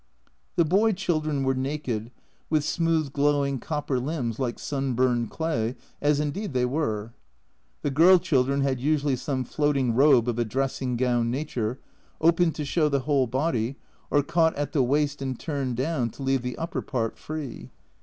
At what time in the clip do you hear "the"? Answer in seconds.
0.55-0.65, 7.83-7.91, 12.89-13.01, 14.71-14.81, 16.41-16.57